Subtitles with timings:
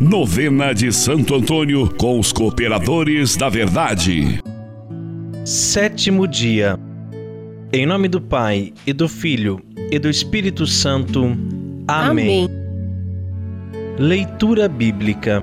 [0.00, 4.42] Novena de Santo Antônio com os cooperadores da verdade.
[5.42, 6.78] Sétimo dia.
[7.72, 9.58] Em nome do Pai e do Filho
[9.90, 11.24] e do Espírito Santo.
[11.88, 12.44] Amém.
[12.44, 12.48] Amém.
[13.98, 15.42] Leitura bíblica.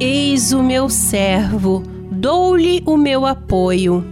[0.00, 4.02] Eis o meu servo, dou-lhe o meu apoio.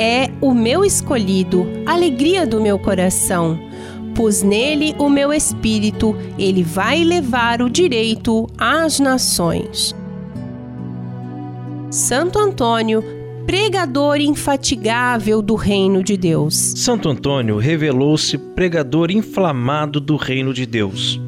[0.00, 3.67] É o meu escolhido, alegria do meu coração
[4.18, 9.94] pus nele o meu espírito, ele vai levar o direito às nações.
[11.88, 13.00] Santo Antônio,
[13.46, 16.56] pregador infatigável do reino de Deus.
[16.56, 21.20] Santo Antônio revelou-se pregador inflamado do reino de Deus.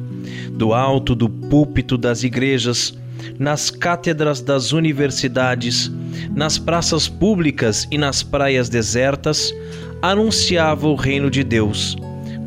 [0.51, 2.93] Do alto do púlpito das igrejas,
[3.39, 5.89] nas cátedras das universidades,
[6.35, 9.53] nas praças públicas e nas praias desertas,
[10.01, 11.95] anunciava o reino de Deus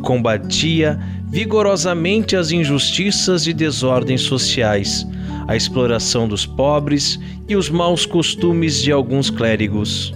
[0.05, 5.05] combatia vigorosamente as injustiças e desordens sociais,
[5.49, 7.19] a exploração dos pobres
[7.49, 10.15] e os maus costumes de alguns clérigos.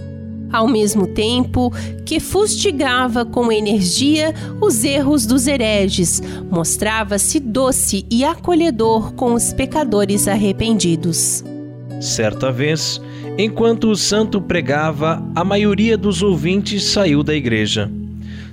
[0.51, 1.71] Ao mesmo tempo
[2.05, 10.27] que fustigava com energia os erros dos hereges, mostrava-se doce e acolhedor com os pecadores
[10.27, 11.43] arrependidos.
[11.99, 12.99] Certa vez,
[13.37, 17.91] enquanto o santo pregava, a maioria dos ouvintes saiu da igreja.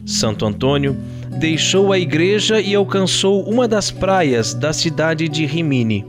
[0.05, 0.97] Santo Antônio
[1.37, 6.05] deixou a igreja e alcançou uma das praias da cidade de Rimini.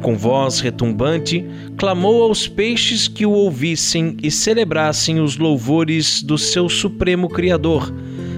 [0.00, 1.44] Com voz retumbante,
[1.76, 7.92] clamou aos peixes que o ouvissem e celebrassem os louvores do seu supremo Criador,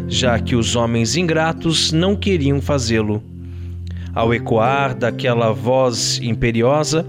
[0.08, 3.22] já que os homens ingratos não queriam fazê-lo.
[4.14, 7.04] Ao ecoar daquela voz imperiosa,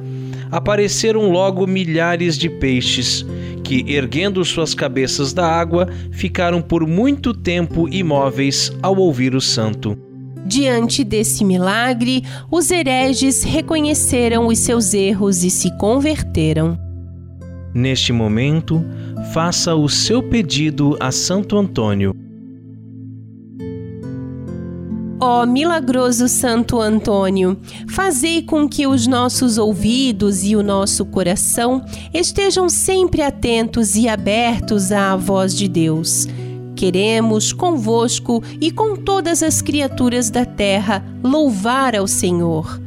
[0.51, 3.25] apareceram logo milhares de peixes
[3.67, 9.97] que, erguendo suas cabeças da água, ficaram por muito tempo imóveis ao ouvir o santo.
[10.45, 16.79] Diante desse milagre, os hereges reconheceram os seus erros e se converteram.
[17.73, 18.81] Neste momento,
[19.33, 22.15] faça o seu pedido a Santo Antônio
[25.19, 27.57] Ó milagroso Santo Antônio,
[27.89, 31.83] fazei com que os nossos ouvidos e o nosso coração
[32.13, 36.27] estejam sempre atentos e abertos à voz de Deus.
[36.75, 42.79] Queremos convosco e com todas as criaturas da terra louvar ao Senhor.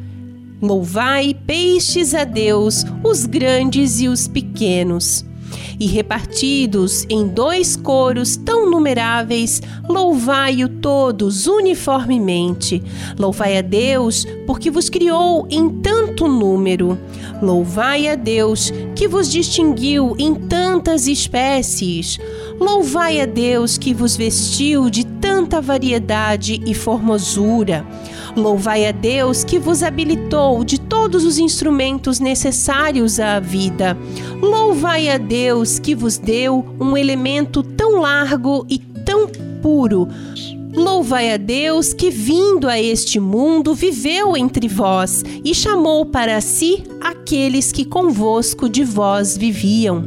[0.63, 5.25] Louvai peixes a Deus, os grandes e os pequenos
[5.81, 12.83] e repartidos em dois coros tão numeráveis, louvai-o todos uniformemente.
[13.19, 16.99] Louvai a Deus, porque vos criou em tanto número.
[17.43, 22.19] Louvai a Deus, que vos distinguiu em tantas espécies.
[22.61, 25.07] Louvai a Deus, que vos vestiu de
[25.41, 27.87] tanta variedade e formosura.
[28.37, 33.97] Louvai a Deus que vos habilitou de todos os instrumentos necessários à vida.
[34.43, 39.27] Louvai a Deus que vos deu um elemento tão largo e tão
[39.63, 40.07] puro.
[40.75, 46.85] Louvai a Deus que, vindo a este mundo, viveu entre vós e chamou para si
[47.01, 50.05] aqueles que convosco de vós viviam.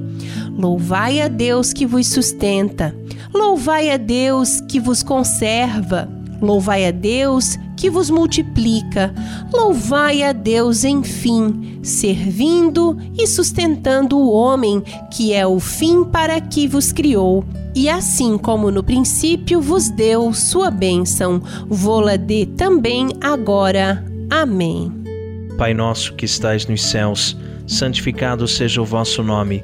[0.55, 3.02] Louvai a Deus que vos sustenta.
[3.33, 6.07] Louvai a Deus que vos conserva.
[6.41, 9.13] Louvai a Deus que vos multiplica.
[9.51, 16.67] Louvai a Deus, enfim, servindo e sustentando o homem, que é o fim para que
[16.67, 17.43] vos criou.
[17.75, 24.05] E assim como no princípio vos deu sua bênção, vô-la dê também agora.
[24.29, 24.91] Amém.
[25.57, 29.63] Pai nosso que estais nos céus, santificado seja o vosso nome.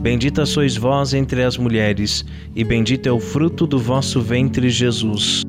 [0.00, 2.24] Bendita sois vós entre as mulheres,
[2.56, 5.42] e bendito é o fruto do vosso ventre, Jesus.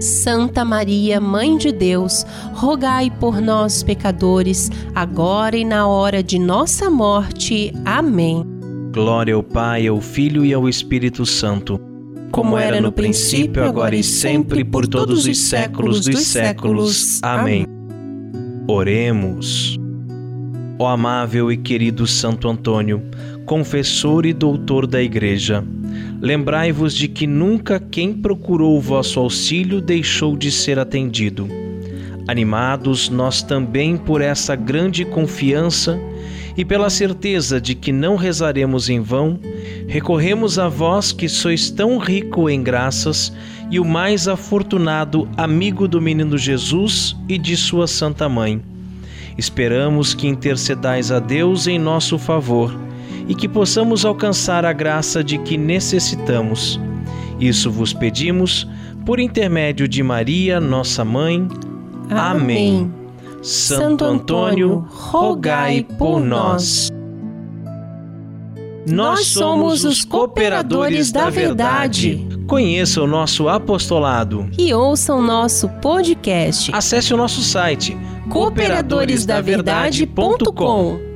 [0.00, 2.24] Santa Maria, Mãe de Deus,
[2.54, 7.70] rogai por nós, pecadores, agora e na hora de nossa morte.
[7.84, 8.46] Amém.
[8.92, 11.78] Glória ao Pai, ao Filho e ao Espírito Santo.
[12.30, 17.20] Como era no princípio, agora e sempre, por todos os séculos dos séculos.
[17.22, 17.66] Amém.
[18.66, 19.76] Oremos.
[20.78, 23.02] Ó amável e querido Santo Antônio,
[23.48, 25.64] confessor e doutor da Igreja,
[26.20, 31.48] lembrai-vos de que nunca quem procurou o vosso auxílio deixou de ser atendido.
[32.28, 35.98] Animados nós também por essa grande confiança,
[36.58, 39.40] e pela certeza de que não rezaremos em vão,
[39.86, 43.32] recorremos a vós que sois tão rico em graças
[43.70, 48.60] e o mais afortunado amigo do menino Jesus e de sua Santa Mãe.
[49.38, 52.88] Esperamos que intercedais a Deus em nosso favor
[53.28, 56.80] e que possamos alcançar a graça de que necessitamos.
[57.38, 58.66] Isso vos pedimos
[59.04, 61.46] por intermédio de Maria, nossa mãe.
[62.10, 62.80] Amém.
[62.80, 62.92] Amém.
[63.42, 66.90] Santo Antônio, rogai por nós.
[68.86, 72.26] Nós somos os cooperadores da verdade.
[72.46, 76.74] Conheça o nosso apostolado e ouça o nosso podcast.
[76.74, 77.96] Acesse o nosso site
[78.30, 81.07] cooperadoresdaverdade.com